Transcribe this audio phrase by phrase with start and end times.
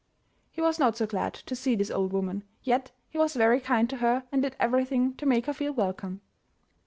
[0.49, 3.87] He was not so glad to see this old woman, yet he was very kind
[3.91, 6.21] to her and did everything to make her feel welcome.